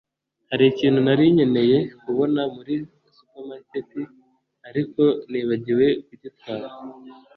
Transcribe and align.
Hari 0.49 0.63
ikintu 0.71 0.99
nari 1.05 1.23
nkeneye 1.35 1.77
kubona 2.01 2.41
muri 2.55 2.75
supermarket, 3.15 3.89
ariko 4.69 5.01
nibagiwe 5.29 5.87
kugitwara. 6.05 6.67